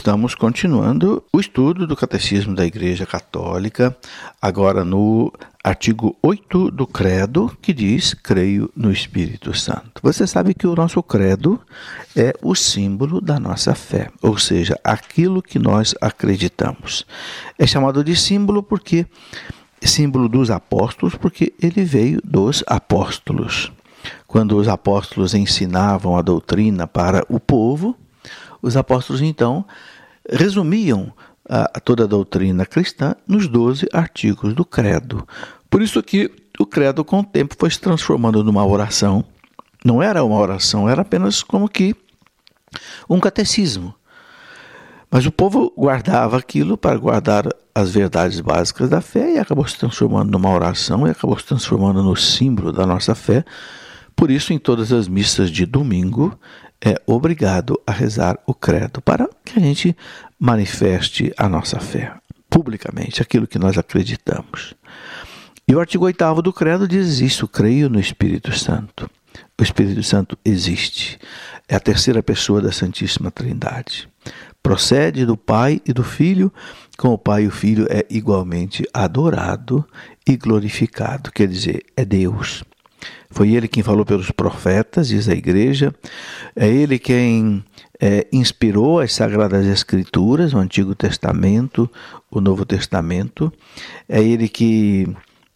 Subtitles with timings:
[0.00, 3.94] estamos continuando o estudo do Catecismo da Igreja Católica,
[4.40, 5.30] agora no
[5.62, 10.00] artigo 8 do Credo, que diz: Creio no Espírito Santo.
[10.02, 11.60] Você sabe que o nosso credo
[12.16, 17.04] é o símbolo da nossa fé, ou seja, aquilo que nós acreditamos.
[17.58, 19.06] É chamado de símbolo porque
[19.82, 23.70] símbolo dos apóstolos, porque ele veio dos apóstolos.
[24.26, 27.94] Quando os apóstolos ensinavam a doutrina para o povo,
[28.62, 29.64] os apóstolos então
[30.30, 31.12] resumiam
[31.48, 35.26] a, toda a doutrina cristã nos 12 artigos do credo.
[35.68, 39.24] Por isso que o credo com o tempo foi se transformando numa oração.
[39.84, 41.94] Não era uma oração, era apenas como que
[43.08, 43.94] um catecismo.
[45.10, 49.76] Mas o povo guardava aquilo para guardar as verdades básicas da fé e acabou se
[49.76, 53.44] transformando numa oração e acabou se transformando no símbolo da nossa fé.
[54.14, 56.38] Por isso, em todas as missas de domingo,
[56.84, 59.96] é obrigado a rezar o credo para que a gente
[60.38, 62.14] manifeste a nossa fé
[62.48, 64.74] publicamente, aquilo que nós acreditamos.
[65.68, 69.08] E o artigo 8 do credo diz isso: creio no Espírito Santo.
[69.58, 71.18] O Espírito Santo existe.
[71.68, 74.08] É a terceira pessoa da Santíssima Trindade.
[74.62, 76.52] Procede do Pai e do Filho,
[76.98, 79.86] com o Pai e o Filho é igualmente adorado
[80.26, 82.64] e glorificado, quer dizer, é Deus.
[83.40, 85.94] Foi ele quem falou pelos profetas, diz a igreja.
[86.54, 87.64] É ele quem
[87.98, 91.90] é, inspirou as Sagradas Escrituras, o Antigo Testamento,
[92.30, 93.50] o Novo Testamento.
[94.06, 95.08] É ele que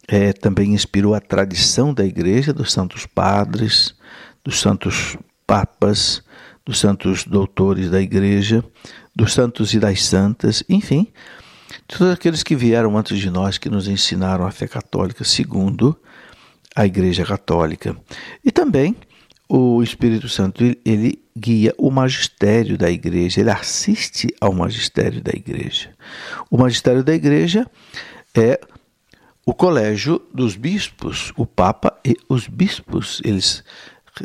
[0.08, 3.94] é, também inspirou a tradição da igreja, dos santos padres,
[4.42, 6.22] dos santos papas,
[6.64, 8.64] dos santos doutores da igreja,
[9.14, 11.08] dos santos e das santas, enfim,
[11.86, 15.94] todos aqueles que vieram antes de nós, que nos ensinaram a fé católica segundo
[16.74, 17.96] a Igreja Católica.
[18.44, 18.96] E também
[19.48, 25.90] o Espírito Santo ele guia o magistério da igreja, ele assiste ao magistério da igreja.
[26.50, 27.68] O magistério da igreja
[28.34, 28.60] é
[29.44, 33.62] o colégio dos bispos, o Papa e os bispos, eles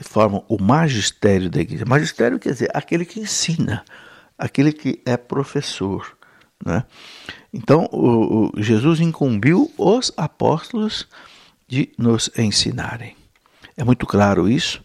[0.02, 1.84] formam o magistério da igreja.
[1.86, 3.84] Magistério quer dizer aquele que ensina,
[4.38, 6.16] aquele que é professor.
[6.66, 6.84] Né?
[7.54, 11.08] Então, o, o Jesus incumbiu os apóstolos
[11.70, 13.16] de nos ensinarem.
[13.78, 14.84] É muito claro isso.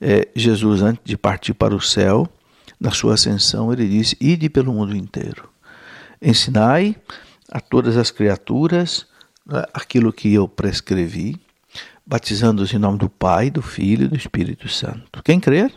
[0.00, 2.26] É, Jesus, antes de partir para o céu,
[2.80, 5.50] na sua ascensão, ele disse: Ide pelo mundo inteiro,
[6.22, 6.96] ensinai
[7.50, 9.06] a todas as criaturas
[9.44, 11.36] né, aquilo que eu prescrevi,
[12.06, 15.22] batizando-os em nome do Pai, do Filho e do Espírito Santo.
[15.24, 15.72] Quem crer,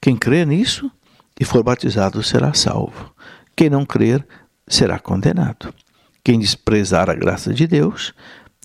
[0.00, 0.90] quem crer nisso
[1.38, 3.12] e for batizado será salvo.
[3.54, 4.26] Quem não crer
[4.68, 5.74] será condenado.
[6.24, 8.14] Quem desprezar a graça de Deus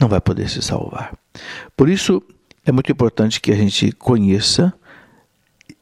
[0.02, 1.16] não vai poder se salvar.
[1.78, 2.24] Por isso,
[2.66, 4.74] é muito importante que a gente conheça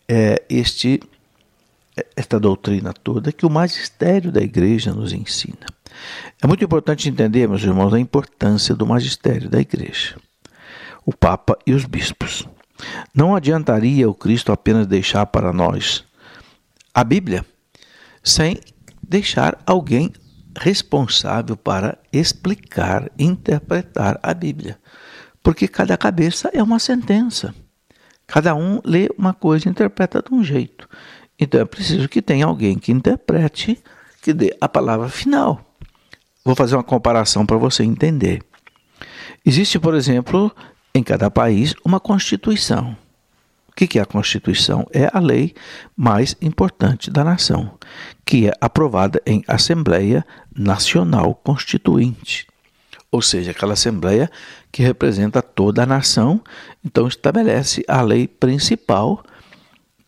[0.07, 0.99] é, este,
[2.15, 5.65] esta doutrina toda que o magistério da igreja nos ensina.
[6.41, 10.17] É muito importante entender, meus irmãos, a importância do magistério da igreja,
[11.05, 12.45] o Papa e os bispos.
[13.13, 16.03] Não adiantaria o Cristo apenas deixar para nós
[16.93, 17.45] a Bíblia
[18.23, 18.59] sem
[19.01, 20.11] deixar alguém
[20.59, 24.77] responsável para explicar, interpretar a Bíblia.
[25.41, 27.55] Porque cada cabeça é uma sentença.
[28.27, 30.87] Cada um lê uma coisa e interpreta de um jeito.
[31.39, 33.81] Então é preciso que tenha alguém que interprete,
[34.21, 35.65] que dê a palavra final.
[36.43, 38.43] Vou fazer uma comparação para você entender.
[39.45, 40.53] Existe, por exemplo,
[40.93, 42.95] em cada país uma constituição.
[43.87, 44.85] Que é a Constituição?
[44.91, 45.55] É a lei
[45.95, 47.77] mais importante da nação,
[48.25, 52.45] que é aprovada em Assembleia Nacional Constituinte.
[53.09, 54.29] Ou seja, aquela Assembleia
[54.69, 56.43] que representa toda a nação,
[56.83, 59.23] então estabelece a lei principal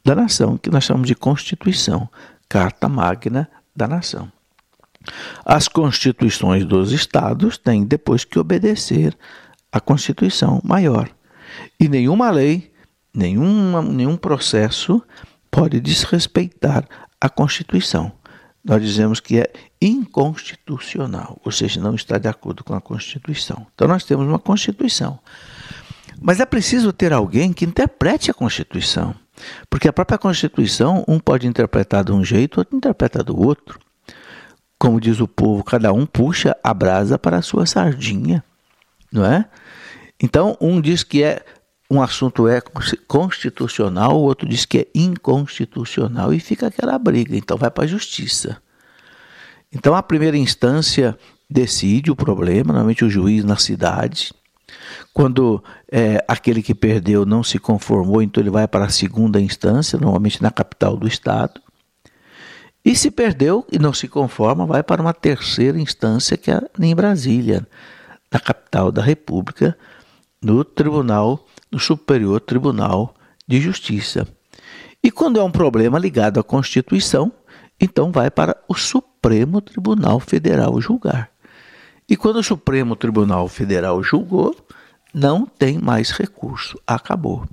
[0.03, 2.09] da nação, que nós chamamos de Constituição,
[2.49, 4.29] Carta Magna da Nação.
[5.45, 9.17] As constituições dos estados têm depois que obedecer
[9.71, 11.09] à Constituição maior.
[11.79, 12.70] E nenhuma lei
[13.13, 15.01] nenhum, nenhum processo
[15.49, 16.87] pode desrespeitar
[17.19, 18.11] a Constituição.
[18.63, 19.51] Nós dizemos que é
[19.81, 23.65] inconstitucional, ou seja, não está de acordo com a Constituição.
[23.73, 25.19] Então nós temos uma Constituição.
[26.21, 29.15] Mas é preciso ter alguém que interprete a Constituição.
[29.69, 33.79] Porque a própria Constituição, um pode interpretar de um jeito, outro interpreta do outro.
[34.77, 38.43] Como diz o povo, cada um puxa a brasa para a sua sardinha,
[39.11, 39.45] não é?
[40.19, 41.43] Então, um diz que é
[41.91, 42.61] um assunto é
[43.05, 47.35] constitucional, o outro diz que é inconstitucional e fica aquela briga.
[47.35, 48.61] Então vai para a justiça.
[49.73, 51.17] Então a primeira instância
[51.49, 54.33] decide o problema, normalmente o juiz na cidade.
[55.13, 55.61] Quando
[55.91, 60.41] é, aquele que perdeu não se conformou, então ele vai para a segunda instância, normalmente
[60.41, 61.59] na capital do estado.
[62.85, 66.95] E se perdeu e não se conforma, vai para uma terceira instância, que é em
[66.95, 67.67] Brasília,
[68.31, 69.77] na capital da República,
[70.41, 73.15] no Tribunal, no Superior Tribunal
[73.47, 74.27] de Justiça.
[75.03, 77.31] E quando é um problema ligado à Constituição,
[77.79, 81.31] então vai para o Supremo Tribunal Federal julgar.
[82.07, 84.55] E quando o Supremo Tribunal Federal julgou,
[85.13, 87.47] não tem mais recurso, acabou.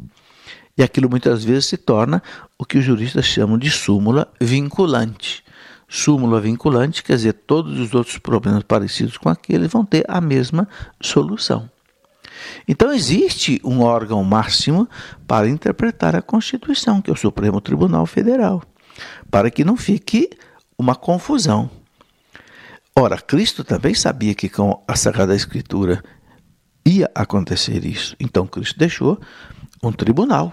[0.76, 2.22] E aquilo muitas vezes se torna
[2.58, 5.42] o que os juristas chamam de súmula vinculante.
[5.88, 10.68] Súmula vinculante quer dizer todos os outros problemas parecidos com aquele vão ter a mesma
[11.00, 11.68] solução.
[12.68, 14.88] Então existe um órgão máximo
[15.26, 18.62] para interpretar a Constituição, que é o Supremo Tribunal Federal,
[19.30, 20.30] para que não fique
[20.78, 21.70] uma confusão.
[22.94, 26.02] Ora, Cristo também sabia que com a Sagrada Escritura
[26.84, 28.14] ia acontecer isso.
[28.20, 29.18] Então Cristo deixou
[29.82, 30.52] um tribunal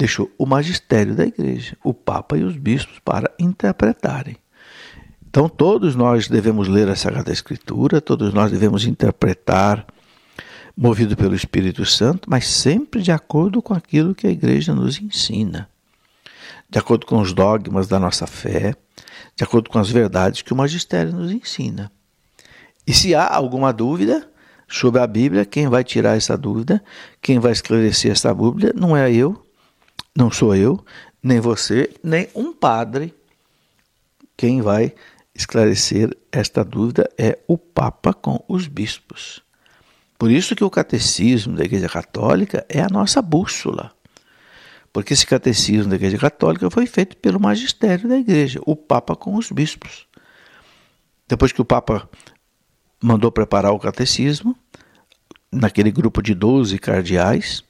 [0.00, 4.38] deixou o magistério da igreja, o Papa e os bispos, para interpretarem.
[5.28, 9.86] Então, todos nós devemos ler a Sagrada Escritura, todos nós devemos interpretar,
[10.76, 15.68] movido pelo Espírito Santo, mas sempre de acordo com aquilo que a igreja nos ensina,
[16.68, 18.74] de acordo com os dogmas da nossa fé,
[19.36, 21.90] de acordo com as verdades que o magistério nos ensina.
[22.86, 24.28] E se há alguma dúvida
[24.68, 26.82] sobre a Bíblia, quem vai tirar essa dúvida,
[27.20, 29.44] quem vai esclarecer essa Bíblia, não é eu,
[30.16, 30.84] não sou eu,
[31.22, 33.14] nem você, nem um padre.
[34.36, 34.94] Quem vai
[35.34, 39.42] esclarecer esta dúvida é o Papa com os bispos.
[40.20, 43.90] Por isso que o catecismo da Igreja Católica é a nossa bússola.
[44.92, 49.34] Porque esse catecismo da Igreja Católica foi feito pelo magistério da Igreja, o Papa com
[49.34, 50.06] os bispos.
[51.26, 52.06] Depois que o Papa
[53.02, 54.54] mandou preparar o catecismo,
[55.50, 57.64] naquele grupo de 12 cardeais,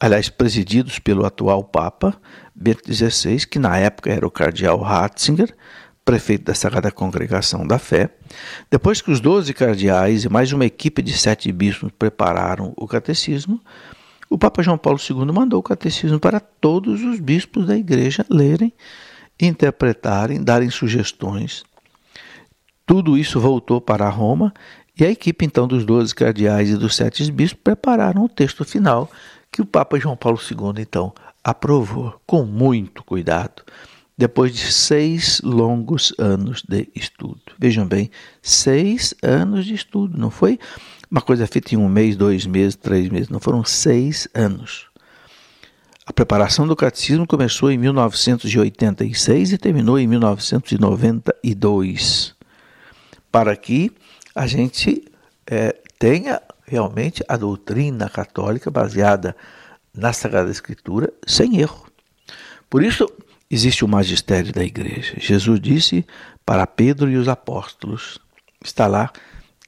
[0.00, 2.18] aliás, presididos pelo atual Papa
[2.54, 5.54] Bento XVI, que na época era o cardeal Ratzinger,
[6.06, 8.08] prefeito da Sagrada Congregação da Fé.
[8.70, 13.60] Depois que os doze cardeais e mais uma equipe de sete bispos prepararam o catecismo,
[14.30, 18.72] o Papa João Paulo II mandou o catecismo para todos os bispos da igreja lerem,
[19.40, 21.64] interpretarem, darem sugestões.
[22.86, 24.54] Tudo isso voltou para Roma
[24.98, 29.10] e a equipe então dos doze cardeais e dos sete bispos prepararam o texto final
[29.50, 31.12] que o Papa João Paulo II, então,
[31.42, 33.62] aprovou com muito cuidado,
[34.16, 37.42] depois de seis longos anos de estudo.
[37.58, 38.10] Vejam bem,
[38.40, 40.58] seis anos de estudo, não foi
[41.10, 44.86] uma coisa feita em um mês, dois meses, três meses, não foram seis anos.
[46.06, 52.34] A preparação do catecismo começou em 1986 e terminou em 1992,
[53.30, 53.92] para que
[54.34, 55.04] a gente
[55.46, 59.36] é, tenha realmente a doutrina católica baseada
[59.94, 61.86] na Sagrada Escritura sem erro.
[62.70, 63.06] Por isso
[63.50, 65.14] existe o magistério da igreja.
[65.18, 66.04] Jesus disse
[66.44, 68.18] para Pedro e os apóstolos,
[68.64, 69.12] está lá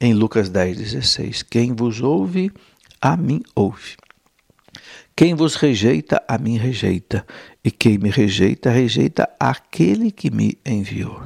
[0.01, 2.51] em Lucas 10, 16: Quem vos ouve,
[3.01, 3.97] a mim ouve.
[5.15, 7.25] Quem vos rejeita, a mim rejeita.
[7.63, 11.23] E quem me rejeita, rejeita aquele que me enviou.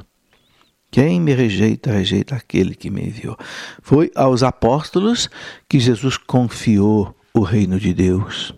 [0.90, 3.36] Quem me rejeita, rejeita aquele que me enviou.
[3.82, 5.28] Foi aos apóstolos
[5.68, 8.54] que Jesus confiou o reino de Deus.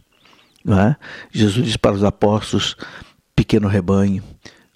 [0.69, 0.97] É?
[1.31, 2.77] Jesus disse para os apóstolos,
[3.37, 4.25] pequeno rebanho,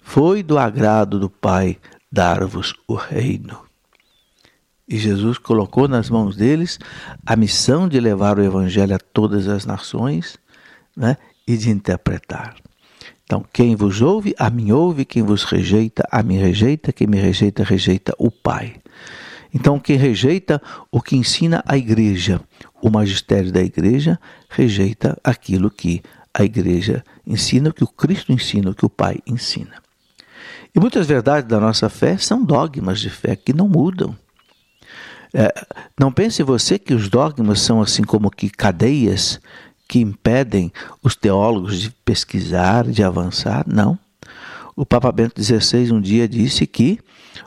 [0.01, 1.77] foi do agrado do Pai
[2.11, 3.59] dar-vos o reino.
[4.87, 6.77] E Jesus colocou nas mãos deles
[7.25, 10.37] a missão de levar o Evangelho a todas as nações
[10.95, 12.55] né, e de interpretar.
[13.23, 17.17] Então, quem vos ouve, a mim ouve, quem vos rejeita, a mim rejeita, quem me
[17.17, 18.75] rejeita, rejeita o Pai.
[19.53, 22.41] Então, quem rejeita o que ensina a igreja,
[22.81, 24.19] o magistério da igreja,
[24.49, 26.01] rejeita aquilo que
[26.33, 29.81] a igreja ensina, o que o Cristo ensina, o que o Pai ensina.
[30.73, 34.15] E muitas verdades da nossa fé são dogmas de fé que não mudam.
[35.33, 35.53] É,
[35.99, 39.39] não pense você que os dogmas são assim como que cadeias
[39.87, 40.71] que impedem
[41.03, 43.99] os teólogos de pesquisar, de avançar, não.
[44.75, 46.99] O Papa Bento XVI um dia disse que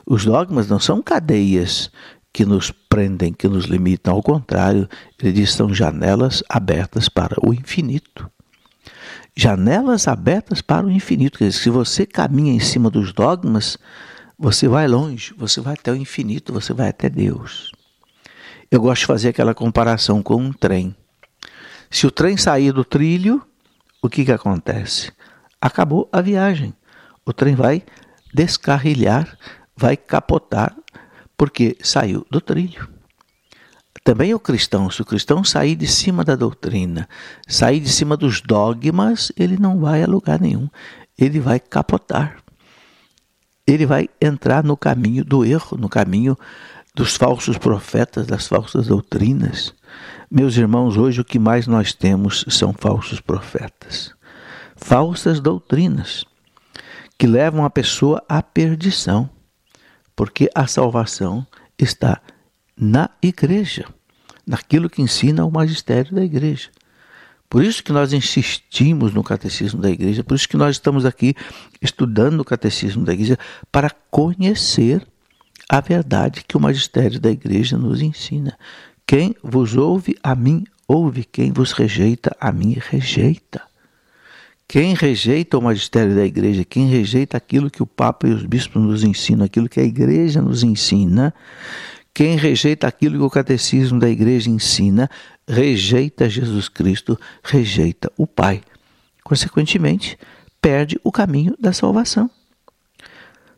[0.05, 1.89] os dogmas não são cadeias
[2.31, 4.87] que nos prendem, que nos limitam, ao contrário,
[5.19, 8.29] ele diz são janelas abertas para o infinito.
[9.37, 13.77] Janelas abertas para o infinito, quer dizer, se você caminha em cima dos dogmas,
[14.39, 17.71] você vai longe, você vai até o infinito, você vai até Deus.
[18.71, 20.95] Eu gosto de fazer aquela comparação com um trem.
[21.91, 23.45] Se o trem sair do trilho,
[24.01, 25.11] o que, que acontece?
[25.59, 26.73] Acabou a viagem.
[27.25, 27.83] O trem vai
[28.33, 29.37] descarrilhar,
[29.75, 30.75] vai capotar,
[31.35, 32.94] porque saiu do trilho.
[34.05, 37.09] Também o cristão, se o cristão sair de cima da doutrina,
[37.47, 40.69] sair de cima dos dogmas, ele não vai a lugar nenhum.
[41.17, 42.37] Ele vai capotar.
[43.65, 46.37] ele vai entrar no caminho do erro, no caminho
[46.93, 49.73] dos falsos profetas, das falsas doutrinas.
[50.29, 54.13] Meus irmãos, hoje o que mais nós temos são falsos profetas,
[54.75, 56.23] falsas doutrinas
[57.17, 59.27] que levam a pessoa à perdição,
[60.15, 61.43] porque a salvação
[61.75, 62.21] está
[62.77, 63.85] na igreja,
[64.45, 66.69] naquilo que ensina o magistério da igreja.
[67.49, 71.35] Por isso que nós insistimos no catecismo da igreja, por isso que nós estamos aqui
[71.81, 73.37] estudando o catecismo da igreja
[73.71, 75.05] para conhecer
[75.69, 78.57] a verdade que o magistério da igreja nos ensina.
[79.05, 83.61] Quem vos ouve, a mim ouve, quem vos rejeita, a mim rejeita.
[84.67, 88.81] Quem rejeita o magistério da igreja, quem rejeita aquilo que o Papa e os bispos
[88.81, 91.33] nos ensinam, aquilo que a igreja nos ensina,
[92.15, 95.09] quem rejeita aquilo que o catecismo da igreja ensina,
[95.45, 98.61] rejeita Jesus Cristo, rejeita o Pai.
[99.21, 100.17] Consequentemente,
[100.61, 102.31] perde o caminho da salvação.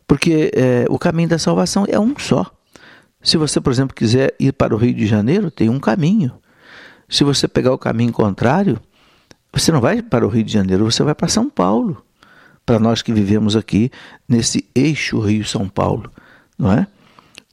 [0.07, 2.51] Porque é, o caminho da salvação é um só.
[3.21, 6.33] Se você, por exemplo, quiser ir para o Rio de Janeiro, tem um caminho.
[7.07, 8.81] Se você pegar o caminho contrário,
[9.53, 12.03] você não vai para o Rio de Janeiro, você vai para São Paulo.
[12.65, 13.91] Para nós que vivemos aqui
[14.27, 16.11] nesse eixo Rio-São Paulo,
[16.57, 16.87] não é?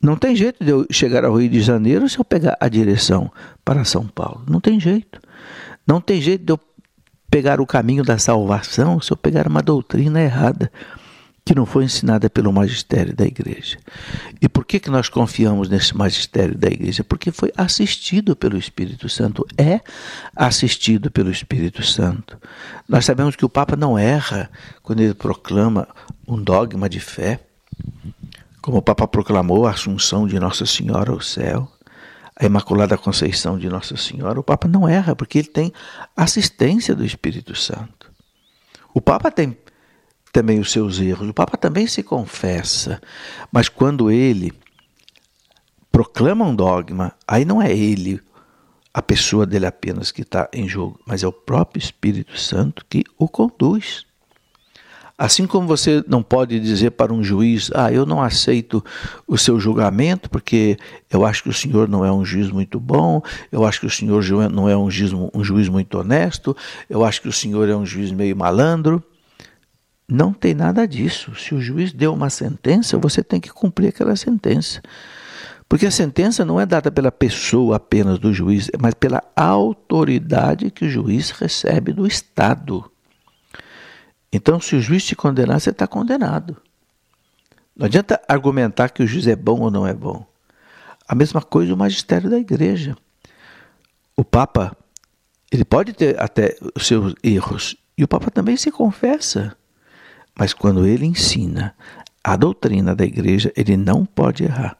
[0.04, 3.32] Não tem jeito de eu chegar ao Rio de Janeiro se eu pegar a direção
[3.64, 4.44] para São Paulo.
[4.46, 5.18] Não tem jeito.
[5.86, 6.60] Não tem jeito de eu
[7.30, 10.70] pegar o caminho da salvação se eu pegar uma doutrina errada
[11.42, 13.78] que não foi ensinada pelo magistério da igreja.
[14.42, 17.02] E por que, que nós confiamos nesse magistério da igreja?
[17.02, 19.80] Porque foi assistido pelo Espírito Santo, é
[20.36, 22.38] assistido pelo Espírito Santo.
[22.86, 24.50] Nós sabemos que o Papa não erra
[24.82, 25.88] quando ele proclama
[26.28, 27.40] um dogma de fé.
[28.64, 31.70] Como o Papa proclamou a Assunção de Nossa Senhora ao céu,
[32.34, 35.70] a Imaculada Conceição de Nossa Senhora, o Papa não erra, porque ele tem
[36.16, 38.10] assistência do Espírito Santo.
[38.94, 39.54] O Papa tem
[40.32, 43.02] também os seus erros, o Papa também se confessa,
[43.52, 44.50] mas quando ele
[45.92, 48.18] proclama um dogma, aí não é ele,
[48.94, 53.04] a pessoa dele apenas que está em jogo, mas é o próprio Espírito Santo que
[53.18, 54.06] o conduz.
[55.16, 58.84] Assim como você não pode dizer para um juiz, ah, eu não aceito
[59.28, 60.76] o seu julgamento, porque
[61.08, 63.90] eu acho que o senhor não é um juiz muito bom, eu acho que o
[63.90, 66.56] senhor não é um juiz, um juiz muito honesto,
[66.90, 69.02] eu acho que o senhor é um juiz meio malandro.
[70.06, 71.34] Não tem nada disso.
[71.36, 74.82] Se o juiz deu uma sentença, você tem que cumprir aquela sentença.
[75.68, 80.84] Porque a sentença não é dada pela pessoa apenas do juiz, mas pela autoridade que
[80.84, 82.84] o juiz recebe do Estado.
[84.34, 86.56] Então, se o juiz te condenar, você está condenado.
[87.76, 90.26] Não adianta argumentar que o juiz é bom ou não é bom.
[91.06, 92.96] A mesma coisa o magistério da igreja.
[94.16, 94.76] O Papa,
[95.52, 99.56] ele pode ter até os seus erros, e o Papa também se confessa.
[100.36, 101.72] Mas quando ele ensina
[102.24, 104.76] a doutrina da igreja, ele não pode errar.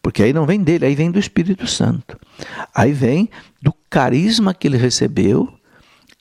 [0.00, 2.16] Porque aí não vem dele, aí vem do Espírito Santo.
[2.72, 3.28] Aí vem
[3.60, 5.52] do carisma que ele recebeu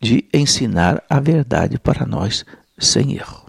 [0.01, 2.43] de ensinar a verdade para nós
[2.85, 3.45] sem erro.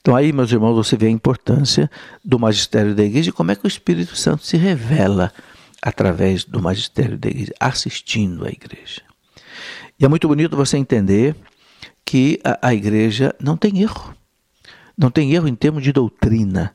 [0.00, 1.90] Então aí, meus irmãos, você vê a importância
[2.24, 5.32] do magistério da igreja e como é que o Espírito Santo se revela
[5.82, 9.02] através do magistério da igreja, assistindo à igreja.
[9.98, 11.36] E é muito bonito você entender
[12.04, 14.14] que a, a igreja não tem erro.
[14.96, 16.74] Não tem erro em termos de doutrina.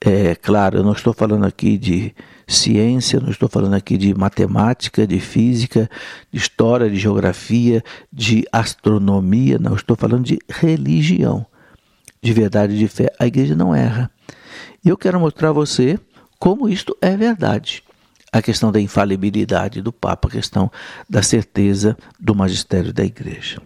[0.00, 2.14] É claro, eu não estou falando aqui de
[2.52, 5.90] ciência, não estou falando aqui de matemática, de física,
[6.30, 7.82] de história, de geografia,
[8.12, 11.44] de astronomia, não, estou falando de religião,
[12.22, 13.12] de verdade, de fé.
[13.18, 14.10] A igreja não erra.
[14.84, 15.98] E eu quero mostrar a você
[16.38, 17.82] como isto é verdade.
[18.32, 20.70] A questão da infalibilidade do Papa, a questão
[21.08, 23.60] da certeza do magistério da igreja.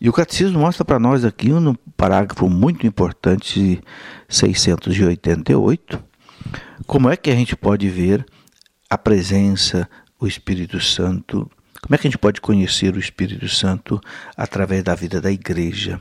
[0.00, 3.82] E o catecismo mostra para nós aqui um parágrafo muito importante,
[4.28, 5.98] 688,
[6.86, 8.24] como é que a gente pode ver
[8.88, 9.88] a presença,
[10.18, 11.50] o Espírito Santo?
[11.82, 14.00] Como é que a gente pode conhecer o Espírito Santo
[14.36, 16.00] através da vida da igreja?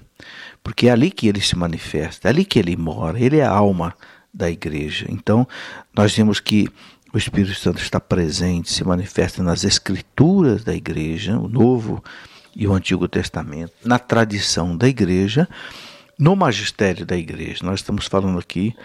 [0.64, 3.52] Porque é ali que ele se manifesta, é ali que ele mora, ele é a
[3.52, 3.94] alma
[4.34, 5.06] da igreja.
[5.10, 5.48] Então,
[5.94, 6.70] nós vemos que
[7.14, 12.04] o Espírito Santo está presente, se manifesta nas escrituras da igreja, o Novo
[12.56, 15.48] e o Antigo Testamento, na tradição da igreja,
[16.18, 17.64] no magistério da igreja.
[17.64, 18.76] Nós estamos falando aqui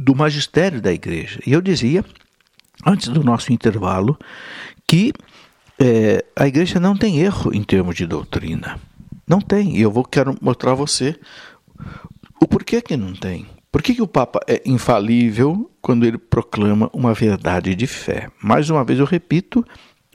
[0.00, 1.40] do magistério da igreja.
[1.46, 2.02] E eu dizia,
[2.86, 4.18] antes do nosso intervalo,
[4.86, 5.12] que
[5.78, 8.80] é, a igreja não tem erro em termos de doutrina.
[9.28, 9.76] Não tem.
[9.76, 11.14] E eu vou quero mostrar a você
[12.40, 13.46] o porquê que não tem.
[13.70, 18.28] Por que, que o Papa é infalível quando ele proclama uma verdade de fé?
[18.42, 19.64] Mais uma vez eu repito,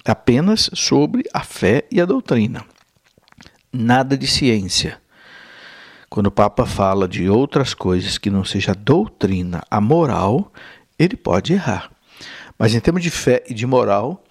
[0.03, 2.65] apenas sobre a fé e a doutrina.
[3.71, 4.99] Nada de ciência.
[6.09, 10.51] Quando o Papa fala de outras coisas que não seja a doutrina, a moral,
[10.97, 11.91] ele pode errar.
[12.57, 14.23] Mas em termos de fé e de moral,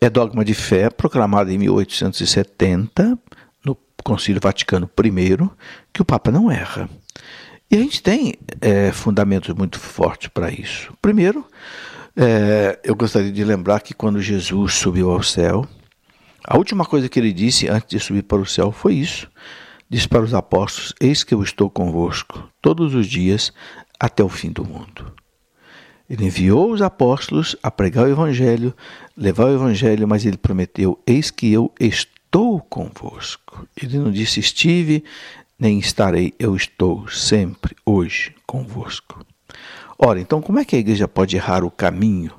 [0.00, 3.18] é dogma de fé proclamado em 1870
[3.64, 5.50] no Concílio Vaticano I
[5.92, 6.88] que o Papa não erra.
[7.70, 10.94] E a gente tem é, fundamentos muito fortes para isso.
[11.02, 11.44] Primeiro,
[12.16, 15.66] é, eu gostaria de lembrar que quando Jesus subiu ao céu,
[16.46, 19.30] a última coisa que ele disse antes de subir para o céu foi isso.
[19.90, 23.52] Disse para os apóstolos: Eis que eu estou convosco todos os dias
[23.98, 25.12] até o fim do mundo.
[26.08, 28.74] Ele enviou os apóstolos a pregar o evangelho,
[29.16, 33.66] levar o evangelho, mas ele prometeu: Eis que eu estou convosco.
[33.80, 35.04] Ele não disse estive,
[35.58, 39.24] nem estarei, eu estou sempre, hoje, convosco.
[39.98, 42.32] Ora, então como é que a igreja pode errar o caminho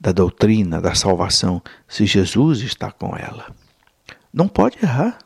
[0.00, 3.54] da doutrina da salvação se Jesus está com ela?
[4.32, 5.18] Não pode errar.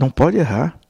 [0.00, 0.80] Não pode errar.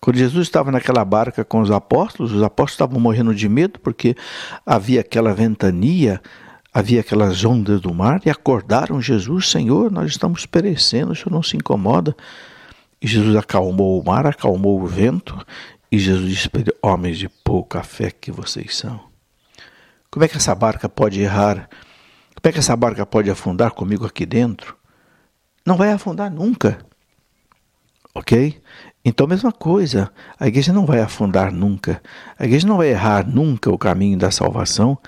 [0.00, 4.16] Quando Jesus estava naquela barca com os apóstolos, os apóstolos estavam morrendo de medo porque
[4.64, 6.22] havia aquela ventania,
[6.72, 11.42] havia aquelas ondas do mar e acordaram Jesus: Senhor, nós estamos perecendo, o Senhor não
[11.42, 12.16] se incomoda.
[13.02, 15.38] E Jesus acalmou o mar, acalmou o vento,
[15.92, 19.00] e Jesus disse para ele: Homens de pouca fé que vocês são.
[20.10, 21.68] Como é que essa barca pode errar?
[22.40, 24.74] Como é que essa barca pode afundar comigo aqui dentro?
[25.66, 26.78] Não vai afundar nunca.
[28.14, 28.60] Ok?
[29.04, 32.02] Então, mesma coisa, a igreja não vai afundar nunca.
[32.38, 34.98] A igreja não vai errar nunca o caminho da salvação,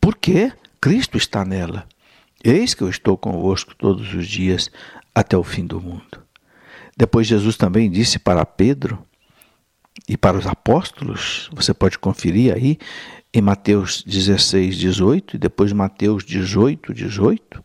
[0.00, 1.86] porque Cristo está nela.
[2.44, 4.70] Eis que eu estou convosco todos os dias
[5.14, 6.22] até o fim do mundo.
[6.96, 8.98] Depois Jesus também disse para Pedro
[10.08, 12.78] e para os apóstolos, você pode conferir aí
[13.32, 17.64] em Mateus 16, 18 e depois Mateus 18, 18.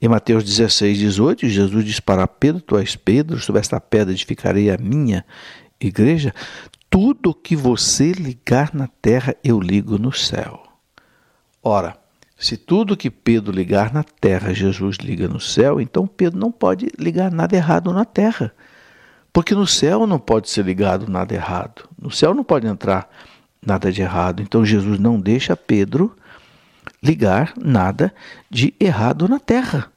[0.00, 4.70] Em Mateus 16, 18, Jesus diz para Pedro: Tu és Pedro, sobre esta pedra edificarei
[4.70, 5.24] a minha
[5.80, 6.34] igreja.
[6.90, 10.62] Tudo que você ligar na terra, eu ligo no céu.
[11.62, 11.96] Ora,
[12.38, 16.88] se tudo que Pedro ligar na terra, Jesus liga no céu, então Pedro não pode
[16.98, 18.52] ligar nada errado na terra.
[19.32, 21.88] Porque no céu não pode ser ligado nada errado.
[22.00, 23.08] No céu não pode entrar
[23.64, 24.42] nada de errado.
[24.42, 26.14] Então Jesus não deixa Pedro
[27.02, 28.14] ligar nada
[28.50, 29.90] de errado na terra.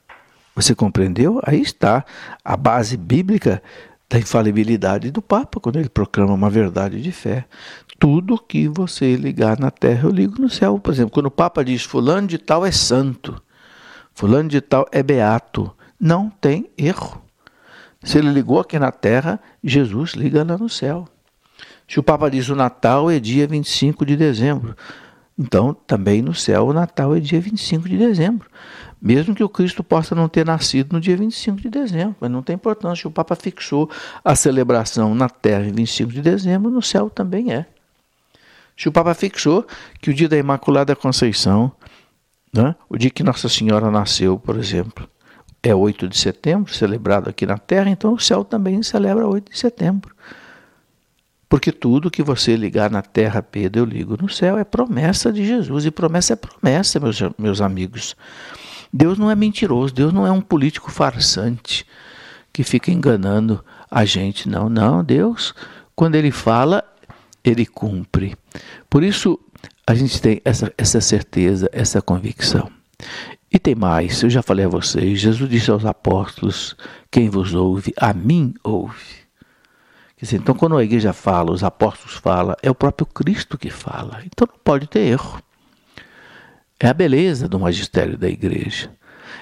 [0.56, 1.40] Você compreendeu?
[1.44, 2.04] Aí está
[2.44, 3.62] a base bíblica
[4.10, 7.46] da infalibilidade do Papa, quando ele proclama uma verdade de fé.
[8.00, 10.80] Tudo que você ligar na terra, eu ligo no céu.
[10.80, 13.42] Por exemplo, quando o Papa diz fulano de tal é santo,
[14.14, 17.22] fulano de tal é beato, não tem erro.
[18.04, 21.08] Se ele ligou aqui na terra, Jesus liga lá no céu.
[21.88, 24.76] Se o Papa diz o Natal é dia 25 de dezembro,
[25.38, 28.50] então também no céu o Natal é dia 25 de dezembro.
[29.00, 32.42] Mesmo que o Cristo possa não ter nascido no dia 25 de dezembro, mas não
[32.42, 33.08] tem importância.
[33.08, 33.90] O Papa fixou
[34.26, 37.68] a celebração na terra em 25 de dezembro, no céu também é.
[38.76, 39.66] Se o Papa fixou
[40.02, 41.72] que o dia da Imaculada Conceição,
[42.54, 45.08] né, o dia que Nossa Senhora nasceu, por exemplo,
[45.62, 49.58] é 8 de setembro, celebrado aqui na terra, então o céu também celebra 8 de
[49.58, 50.16] setembro.
[51.50, 55.46] Porque tudo que você ligar na terra, Pedro, eu ligo no céu, é promessa de
[55.46, 55.86] Jesus.
[55.86, 58.16] E promessa é promessa, meus, meus amigos.
[58.92, 61.86] Deus não é mentiroso, Deus não é um político farsante
[62.52, 64.50] que fica enganando a gente.
[64.50, 65.04] Não, não.
[65.04, 65.54] Deus,
[65.96, 66.84] quando Ele fala,
[67.44, 68.36] Ele cumpre.
[68.90, 69.40] Por isso,
[69.86, 72.70] a gente tem essa, essa certeza, essa convicção.
[73.52, 76.76] E tem mais, eu já falei a vocês, Jesus disse aos apóstolos:
[77.10, 79.27] quem vos ouve, a mim ouve.
[80.20, 84.22] Dizer, então, quando a igreja fala, os apóstolos falam, é o próprio Cristo que fala.
[84.26, 85.42] Então não pode ter erro.
[86.80, 88.92] É a beleza do magistério da igreja.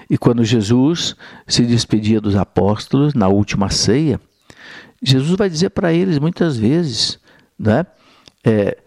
[0.10, 1.16] E quando Jesus
[1.48, 4.20] se despedia dos apóstolos na última ceia,
[5.02, 7.20] Jesus vai dizer para eles muitas vezes,
[7.58, 7.86] né?
[8.44, 8.78] É,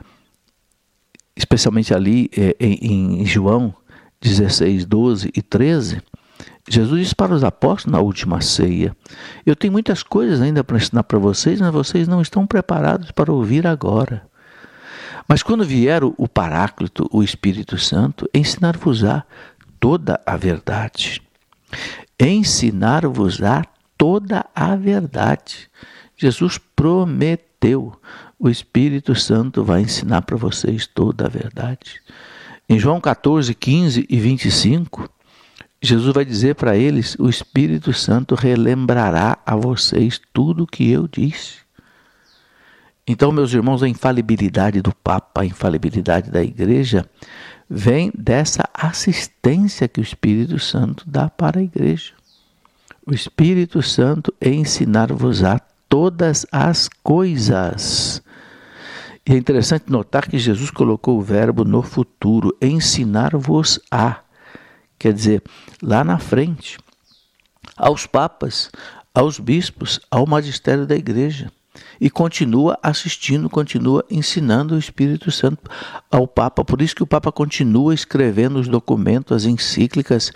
[1.36, 3.74] especialmente ali é, em, em João
[4.20, 6.02] 16, 12 e 13,
[6.68, 8.96] Jesus disse para os apóstolos na última ceia:
[9.44, 13.32] Eu tenho muitas coisas ainda para ensinar para vocês, mas vocês não estão preparados para
[13.32, 14.22] ouvir agora.
[15.26, 19.24] Mas quando vier o Paráclito, o Espírito Santo, ensinar-vos-á
[19.78, 21.22] toda a verdade.
[22.18, 23.64] Ensinar-vos-á
[23.96, 25.68] toda a verdade.
[26.16, 27.92] Jesus prometeu:
[28.38, 32.00] o Espírito Santo vai ensinar para vocês toda a verdade.
[32.68, 35.08] Em João 14, 15 e 25,
[35.80, 41.06] Jesus vai dizer para eles: o Espírito Santo relembrará a vocês tudo o que eu
[41.06, 41.58] disse.
[43.06, 47.08] Então, meus irmãos, a infalibilidade do Papa, a infalibilidade da Igreja,
[47.68, 52.12] vem dessa assistência que o Espírito Santo dá para a Igreja.
[53.06, 58.22] O Espírito Santo ensinar-vos-á todas as coisas.
[59.26, 64.20] E é interessante notar que Jesus colocou o verbo no futuro, ensinar-vos a.
[64.98, 65.42] Quer dizer,
[65.82, 66.78] lá na frente,
[67.76, 68.70] aos papas,
[69.14, 71.50] aos bispos, ao magistério da igreja
[72.00, 75.70] e continua assistindo, continua ensinando o Espírito Santo
[76.10, 76.64] ao Papa.
[76.64, 80.32] Por isso que o Papa continua escrevendo os documentos, as encíclicas,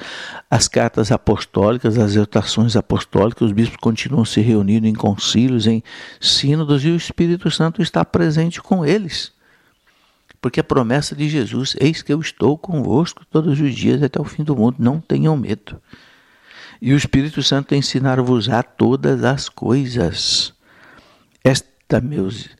[0.50, 5.82] as cartas apostólicas, as exortações apostólicas, os bispos continuam se reunindo em concílios, em
[6.20, 9.32] sínodos, e o Espírito Santo está presente com eles.
[10.42, 14.24] Porque a promessa de Jesus, eis que eu estou convosco todos os dias até o
[14.24, 15.80] fim do mundo, não tenham medo.
[16.80, 20.52] E o Espírito Santo ensinar-vos a todas as coisas
[21.44, 22.50] esta, meus,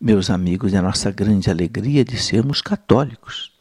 [0.00, 3.52] meus amigos, é a nossa grande alegria de sermos católicos.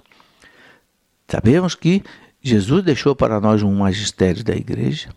[1.28, 2.02] Sabemos que
[2.42, 5.10] Jesus deixou para nós um magistério da igreja,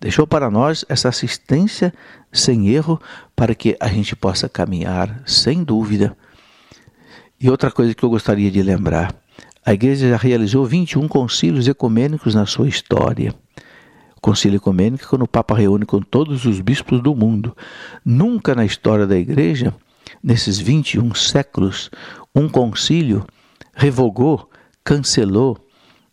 [0.00, 1.92] deixou para nós essa assistência
[2.32, 2.98] sem erro
[3.36, 6.16] para que a gente possa caminhar sem dúvida.
[7.42, 9.12] E outra coisa que eu gostaria de lembrar:
[9.66, 13.34] a igreja já realizou 21 concílios ecumênicos na sua história.
[14.20, 17.56] Concílio Ecumênico, quando o Papa reúne com todos os bispos do mundo.
[18.04, 19.74] Nunca na história da Igreja,
[20.22, 21.90] nesses 21 séculos,
[22.32, 23.26] um concílio
[23.74, 24.48] revogou,
[24.84, 25.58] cancelou,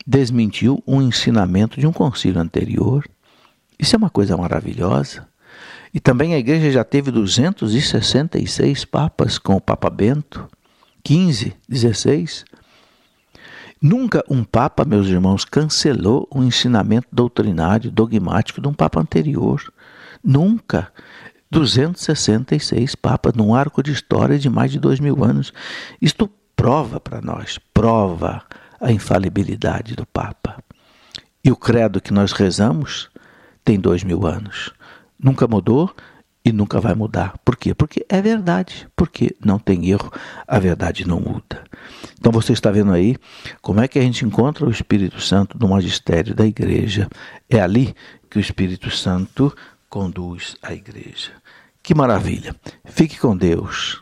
[0.07, 3.07] desmentiu um ensinamento de um concílio anterior.
[3.77, 5.27] Isso é uma coisa maravilhosa.
[5.93, 10.49] E também a igreja já teve 266 papas com o Papa Bento,
[11.03, 12.45] 15, 16.
[13.81, 19.61] Nunca um Papa, meus irmãos, cancelou um ensinamento doutrinário, dogmático de um Papa anterior.
[20.23, 20.91] Nunca.
[21.51, 25.51] 266 papas num arco de história de mais de dois mil anos.
[25.99, 28.43] Isto prova para nós, prova
[28.79, 30.61] a infalibilidade do Papa.
[31.43, 33.09] E o credo que nós rezamos
[33.63, 34.71] tem dois mil anos.
[35.17, 35.93] Nunca mudou
[36.43, 37.37] e nunca vai mudar.
[37.43, 37.73] Por quê?
[37.73, 40.11] Porque é verdade, porque não tem erro,
[40.47, 41.63] a verdade não muda.
[42.17, 43.15] Então você está vendo aí
[43.61, 47.07] como é que a gente encontra o Espírito Santo no magistério da igreja.
[47.49, 47.93] É ali
[48.29, 49.53] que o Espírito Santo
[49.89, 51.31] conduz a igreja.
[51.81, 52.55] Que maravilha.
[52.85, 54.01] Fique com Deus.